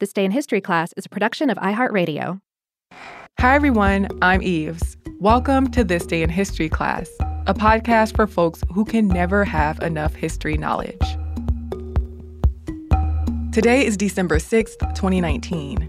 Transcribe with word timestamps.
This 0.00 0.12
Day 0.12 0.24
in 0.24 0.32
History 0.32 0.60
class 0.60 0.92
is 0.96 1.06
a 1.06 1.08
production 1.08 1.50
of 1.50 1.58
iHeartRadio. 1.58 2.40
Hi, 3.38 3.54
everyone. 3.54 4.08
I'm 4.22 4.42
Eves. 4.42 4.96
Welcome 5.20 5.70
to 5.70 5.84
This 5.84 6.04
Day 6.04 6.24
in 6.24 6.30
History 6.30 6.68
class, 6.68 7.08
a 7.46 7.54
podcast 7.54 8.16
for 8.16 8.26
folks 8.26 8.64
who 8.72 8.84
can 8.84 9.06
never 9.06 9.44
have 9.44 9.80
enough 9.84 10.12
history 10.16 10.58
knowledge. 10.58 10.98
Today 13.52 13.86
is 13.86 13.96
December 13.96 14.40
6th, 14.40 14.80
2019. 14.96 15.88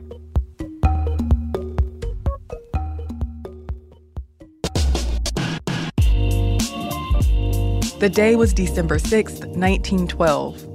The 7.99 8.11
day 8.13 8.35
was 8.35 8.53
December 8.53 8.99
6th, 8.99 9.47
1912. 9.57 10.74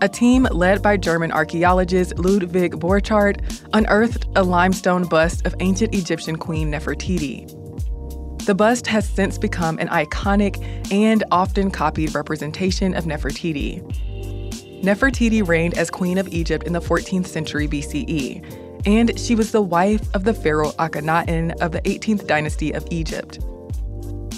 A 0.00 0.08
team 0.08 0.46
led 0.52 0.80
by 0.80 0.96
German 0.96 1.32
archaeologist 1.32 2.16
Ludwig 2.18 2.74
Borchardt 2.74 3.66
unearthed 3.72 4.26
a 4.36 4.44
limestone 4.44 5.04
bust 5.08 5.44
of 5.44 5.56
ancient 5.58 5.92
Egyptian 5.92 6.36
queen 6.36 6.70
Nefertiti. 6.70 7.48
The 8.44 8.54
bust 8.54 8.86
has 8.86 9.08
since 9.08 9.38
become 9.38 9.76
an 9.80 9.88
iconic 9.88 10.92
and 10.92 11.24
often 11.32 11.72
copied 11.72 12.14
representation 12.14 12.94
of 12.94 13.06
Nefertiti. 13.06 13.82
Nefertiti 14.84 15.46
reigned 15.46 15.76
as 15.76 15.90
queen 15.90 16.16
of 16.16 16.28
Egypt 16.28 16.64
in 16.64 16.72
the 16.74 16.80
14th 16.80 17.26
century 17.26 17.66
BCE, 17.66 18.86
and 18.86 19.18
she 19.18 19.34
was 19.34 19.50
the 19.50 19.60
wife 19.60 20.14
of 20.14 20.22
the 20.22 20.32
pharaoh 20.32 20.70
Akhenaten 20.78 21.60
of 21.60 21.72
the 21.72 21.80
18th 21.80 22.24
dynasty 22.28 22.70
of 22.70 22.86
Egypt. 22.90 23.40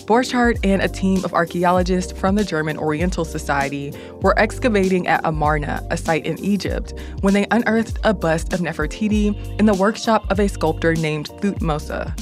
Borchardt 0.07 0.59
and 0.65 0.83
a 0.83 0.89
team 0.89 1.25
of 1.25 1.35
archaeologists 1.35 2.13
from 2.13 2.35
the 2.35 2.45
German 2.45 2.77
Oriental 2.77 3.25
Society 3.25 3.93
were 4.23 4.39
excavating 4.39 5.07
at 5.07 5.25
Amarna, 5.25 5.87
a 5.91 5.97
site 5.97 6.27
in 6.27 6.39
Egypt, 6.41 6.95
when 7.21 7.35
they 7.35 7.47
unearthed 7.51 7.99
a 8.05 8.13
bust 8.13 8.53
of 8.53 8.61
Nefertiti 8.61 9.59
in 9.59 9.67
the 9.67 9.75
workshop 9.75 10.31
of 10.31 10.41
a 10.41 10.49
sculptor 10.49 10.95
named 10.95 11.29
Thutmose. 11.41 12.13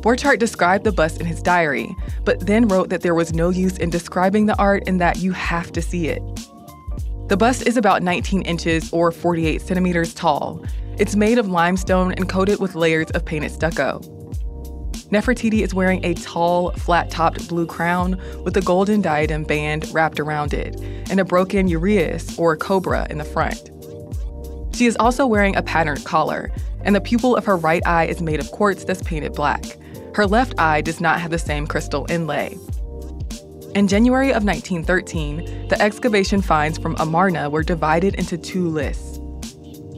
Borchardt 0.00 0.38
described 0.38 0.84
the 0.84 0.92
bust 0.92 1.20
in 1.20 1.26
his 1.26 1.42
diary, 1.42 1.94
but 2.24 2.46
then 2.46 2.68
wrote 2.68 2.90
that 2.90 3.00
there 3.00 3.14
was 3.14 3.32
no 3.32 3.50
use 3.50 3.78
in 3.78 3.90
describing 3.90 4.46
the 4.46 4.58
art 4.58 4.82
and 4.86 5.00
that 5.00 5.16
you 5.18 5.32
have 5.32 5.72
to 5.72 5.82
see 5.82 6.08
it. 6.08 6.22
The 7.28 7.38
bust 7.38 7.66
is 7.66 7.78
about 7.78 8.02
19 8.02 8.42
inches 8.42 8.92
or 8.92 9.10
48 9.10 9.62
centimeters 9.62 10.12
tall. 10.12 10.62
It's 10.98 11.16
made 11.16 11.38
of 11.38 11.48
limestone 11.48 12.12
and 12.12 12.28
coated 12.28 12.60
with 12.60 12.74
layers 12.74 13.10
of 13.12 13.24
painted 13.24 13.50
stucco. 13.50 14.02
Nefertiti 15.10 15.62
is 15.62 15.74
wearing 15.74 16.04
a 16.04 16.14
tall, 16.14 16.72
flat 16.72 17.10
topped 17.10 17.48
blue 17.48 17.66
crown 17.66 18.20
with 18.42 18.56
a 18.56 18.62
golden 18.62 19.00
diadem 19.00 19.44
band 19.44 19.92
wrapped 19.92 20.18
around 20.18 20.54
it, 20.54 20.80
and 21.10 21.20
a 21.20 21.24
broken 21.24 21.68
uraeus 21.68 22.38
or 22.38 22.56
cobra 22.56 23.06
in 23.10 23.18
the 23.18 23.24
front. 23.24 23.70
She 24.74 24.86
is 24.86 24.96
also 24.96 25.26
wearing 25.26 25.54
a 25.56 25.62
patterned 25.62 26.04
collar, 26.04 26.50
and 26.82 26.96
the 26.96 27.00
pupil 27.00 27.36
of 27.36 27.44
her 27.44 27.56
right 27.56 27.86
eye 27.86 28.06
is 28.06 28.20
made 28.20 28.40
of 28.40 28.50
quartz 28.50 28.84
that's 28.84 29.02
painted 29.02 29.34
black. 29.34 29.64
Her 30.14 30.26
left 30.26 30.58
eye 30.58 30.80
does 30.80 31.00
not 31.00 31.20
have 31.20 31.30
the 31.30 31.38
same 31.38 31.66
crystal 31.66 32.06
inlay. 32.08 32.56
In 33.74 33.88
January 33.88 34.28
of 34.32 34.44
1913, 34.44 35.68
the 35.68 35.80
excavation 35.82 36.40
finds 36.40 36.78
from 36.78 36.96
Amarna 36.98 37.50
were 37.50 37.64
divided 37.64 38.14
into 38.14 38.38
two 38.38 38.68
lists. 38.68 39.18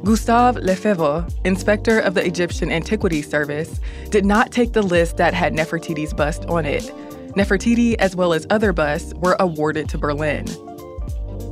Gustave 0.06 0.60
Lefebvre, 0.60 1.26
inspector 1.44 1.98
of 1.98 2.14
the 2.14 2.24
Egyptian 2.24 2.70
Antiquities 2.70 3.28
Service, 3.28 3.80
did 4.08 4.24
not 4.24 4.52
take 4.52 4.72
the 4.72 4.80
list 4.80 5.16
that 5.16 5.34
had 5.34 5.52
Nefertiti's 5.52 6.14
bust 6.14 6.44
on 6.44 6.64
it. 6.64 6.84
Nefertiti, 7.34 7.96
as 7.96 8.14
well 8.14 8.32
as 8.32 8.46
other 8.48 8.72
busts, 8.72 9.14
were 9.14 9.34
awarded 9.40 9.88
to 9.88 9.98
Berlin. 9.98 10.44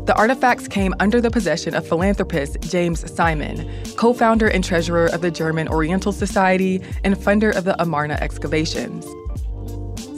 The 0.07 0.15
artifacts 0.17 0.69
came 0.69 0.95
under 1.01 1.21
the 1.21 1.33
possession 1.33 1.75
of 1.75 1.85
philanthropist 1.85 2.61
James 2.61 3.13
Simon, 3.13 3.69
co 3.97 4.15
founder 4.15 4.47
and 4.47 4.63
treasurer 4.63 5.07
of 5.07 5.21
the 5.21 5.33
German 5.33 5.67
Oriental 5.67 6.13
Society 6.13 6.81
and 7.03 7.17
funder 7.17 7.53
of 7.57 7.65
the 7.65 7.75
Amarna 7.83 8.19
excavations. 8.21 9.05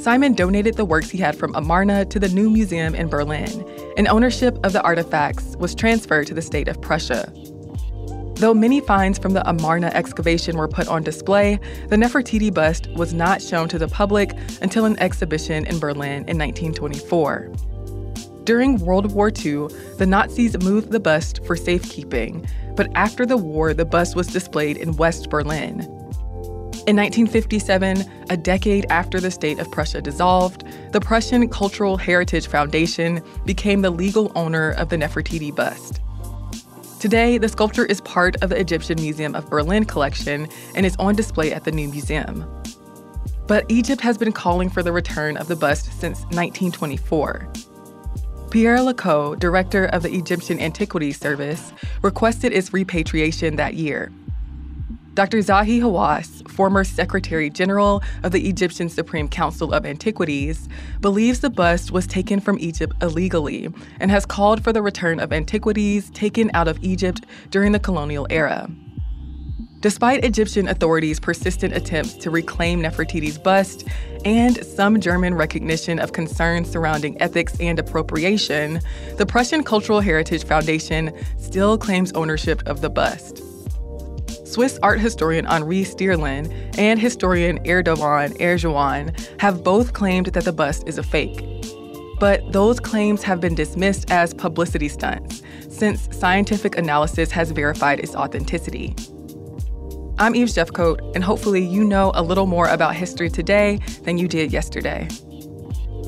Simon 0.04 0.34
donated 0.34 0.74
the 0.74 0.84
works 0.84 1.08
he 1.08 1.16
had 1.16 1.38
from 1.38 1.54
Amarna 1.54 2.04
to 2.04 2.20
the 2.20 2.28
new 2.28 2.50
museum 2.50 2.94
in 2.94 3.08
Berlin, 3.08 3.66
and 3.96 4.06
ownership 4.08 4.58
of 4.62 4.74
the 4.74 4.82
artifacts 4.82 5.56
was 5.56 5.74
transferred 5.74 6.26
to 6.26 6.34
the 6.34 6.42
state 6.42 6.68
of 6.68 6.82
Prussia. 6.82 7.32
Though 8.36 8.52
many 8.52 8.80
finds 8.80 9.18
from 9.18 9.32
the 9.32 9.48
Amarna 9.48 9.86
excavation 9.94 10.58
were 10.58 10.68
put 10.68 10.88
on 10.88 11.02
display, 11.02 11.58
the 11.88 11.96
Nefertiti 11.96 12.52
bust 12.52 12.86
was 12.94 13.14
not 13.14 13.40
shown 13.40 13.66
to 13.70 13.78
the 13.78 13.88
public 13.88 14.32
until 14.60 14.84
an 14.84 14.98
exhibition 14.98 15.64
in 15.64 15.78
Berlin 15.78 16.24
in 16.28 16.36
1924. 16.36 17.50
During 18.44 18.76
World 18.76 19.12
War 19.12 19.28
II, 19.28 19.68
the 19.96 20.06
Nazis 20.06 20.54
moved 20.62 20.92
the 20.92 21.00
bust 21.00 21.42
for 21.46 21.56
safekeeping, 21.56 22.46
but 22.76 22.90
after 22.94 23.24
the 23.24 23.38
war, 23.38 23.72
the 23.72 23.86
bust 23.86 24.14
was 24.14 24.26
displayed 24.26 24.76
in 24.76 24.96
West 24.96 25.30
Berlin. 25.30 25.80
In 26.86 26.94
1957, 26.94 28.04
a 28.28 28.36
decade 28.36 28.84
after 28.90 29.18
the 29.18 29.30
state 29.30 29.58
of 29.58 29.70
Prussia 29.70 30.02
dissolved, 30.02 30.62
the 30.92 31.00
Prussian 31.00 31.48
Cultural 31.48 31.96
Heritage 31.96 32.48
Foundation 32.48 33.22
became 33.46 33.80
the 33.80 33.90
legal 33.90 34.30
owner 34.34 34.72
of 34.72 34.90
the 34.90 34.96
Nefertiti 34.96 35.52
bust. 35.52 36.02
Today, 37.06 37.38
the 37.38 37.48
sculpture 37.48 37.86
is 37.86 38.00
part 38.00 38.34
of 38.42 38.50
the 38.50 38.58
Egyptian 38.58 39.00
Museum 39.00 39.36
of 39.36 39.48
Berlin 39.48 39.84
collection 39.84 40.48
and 40.74 40.84
is 40.84 40.96
on 40.96 41.14
display 41.14 41.52
at 41.52 41.62
the 41.62 41.70
new 41.70 41.86
museum. 41.88 42.44
But 43.46 43.64
Egypt 43.68 44.00
has 44.00 44.18
been 44.18 44.32
calling 44.32 44.68
for 44.68 44.82
the 44.82 44.90
return 44.90 45.36
of 45.36 45.46
the 45.46 45.54
bust 45.54 45.84
since 46.00 46.22
1924. 46.32 47.48
Pierre 48.50 48.78
Lacau, 48.78 49.38
director 49.38 49.84
of 49.84 50.02
the 50.02 50.12
Egyptian 50.12 50.58
Antiquities 50.58 51.16
Service, 51.16 51.72
requested 52.02 52.52
its 52.52 52.72
repatriation 52.72 53.54
that 53.54 53.74
year. 53.74 54.10
Dr. 55.16 55.38
Zahi 55.38 55.80
Hawass, 55.80 56.46
former 56.50 56.84
Secretary 56.84 57.48
General 57.48 58.02
of 58.22 58.32
the 58.32 58.46
Egyptian 58.50 58.90
Supreme 58.90 59.30
Council 59.30 59.72
of 59.72 59.86
Antiquities, 59.86 60.68
believes 61.00 61.40
the 61.40 61.48
bust 61.48 61.90
was 61.90 62.06
taken 62.06 62.38
from 62.38 62.58
Egypt 62.58 62.94
illegally 63.00 63.72
and 63.98 64.10
has 64.10 64.26
called 64.26 64.62
for 64.62 64.74
the 64.74 64.82
return 64.82 65.18
of 65.18 65.32
antiquities 65.32 66.10
taken 66.10 66.50
out 66.52 66.68
of 66.68 66.78
Egypt 66.84 67.24
during 67.50 67.72
the 67.72 67.78
colonial 67.78 68.26
era. 68.28 68.68
Despite 69.80 70.22
Egyptian 70.22 70.68
authorities' 70.68 71.18
persistent 71.18 71.74
attempts 71.74 72.12
to 72.16 72.30
reclaim 72.30 72.82
Nefertiti's 72.82 73.38
bust 73.38 73.88
and 74.26 74.62
some 74.66 75.00
German 75.00 75.32
recognition 75.32 75.98
of 75.98 76.12
concerns 76.12 76.70
surrounding 76.70 77.18
ethics 77.22 77.58
and 77.58 77.78
appropriation, 77.78 78.80
the 79.16 79.24
Prussian 79.24 79.64
Cultural 79.64 80.00
Heritage 80.00 80.44
Foundation 80.44 81.10
still 81.38 81.78
claims 81.78 82.12
ownership 82.12 82.62
of 82.66 82.82
the 82.82 82.90
bust. 82.90 83.45
Swiss 84.46 84.78
art 84.80 85.00
historian 85.00 85.44
Henri 85.46 85.82
Stierlin 85.82 86.78
and 86.78 87.00
historian 87.00 87.58
Erdogan 87.64 88.38
Ercivan 88.38 89.40
have 89.40 89.64
both 89.64 89.92
claimed 89.92 90.26
that 90.26 90.44
the 90.44 90.52
bust 90.52 90.84
is 90.86 90.98
a 90.98 91.02
fake. 91.02 91.44
But 92.20 92.52
those 92.52 92.78
claims 92.78 93.24
have 93.24 93.40
been 93.40 93.56
dismissed 93.56 94.10
as 94.10 94.32
publicity 94.32 94.88
stunts, 94.88 95.42
since 95.68 96.08
scientific 96.16 96.78
analysis 96.78 97.32
has 97.32 97.50
verified 97.50 97.98
its 97.98 98.14
authenticity. 98.14 98.94
I'm 100.18 100.36
Eve 100.36 100.46
Jeffcoat, 100.46 101.14
and 101.16 101.24
hopefully 101.24 101.62
you 101.62 101.82
know 101.84 102.12
a 102.14 102.22
little 102.22 102.46
more 102.46 102.68
about 102.68 102.94
history 102.94 103.28
today 103.28 103.80
than 104.04 104.16
you 104.16 104.28
did 104.28 104.52
yesterday. 104.52 105.08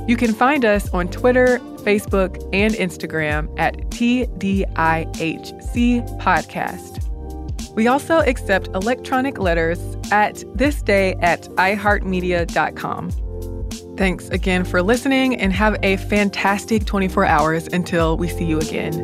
You 0.07 0.17
can 0.17 0.33
find 0.33 0.65
us 0.65 0.89
on 0.91 1.09
Twitter, 1.09 1.59
Facebook, 1.81 2.49
and 2.55 2.73
Instagram 2.75 3.53
at 3.59 3.75
TDIHC 3.91 4.65
Podcast. 6.21 6.98
We 7.79 7.87
also 7.87 8.19
accept 8.19 8.67
electronic 8.75 9.39
letters 9.39 9.79
at 10.11 10.35
thisday 10.57 11.17
at 11.23 11.43
iheartmedia.com. 11.43 13.11
Thanks 13.97 14.29
again 14.31 14.65
for 14.65 14.83
listening 14.83 15.37
and 15.41 15.53
have 15.53 15.77
a 15.85 15.97
fantastic 15.97 16.87
24 16.87 17.25
hours 17.27 17.69
until 17.69 18.17
we 18.17 18.27
see 18.27 18.47
you 18.47 18.59
again. 18.59 18.95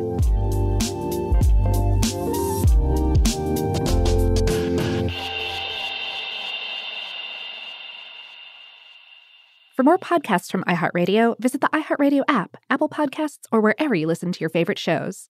For 9.73 9.83
more 9.83 9.97
podcasts 9.97 10.51
from 10.51 10.65
iHeartRadio, 10.65 11.39
visit 11.39 11.61
the 11.61 11.69
iHeartRadio 11.69 12.23
app, 12.27 12.57
Apple 12.69 12.89
Podcasts, 12.89 13.45
or 13.53 13.61
wherever 13.61 13.95
you 13.95 14.05
listen 14.05 14.33
to 14.33 14.41
your 14.41 14.49
favorite 14.49 14.79
shows 14.79 15.29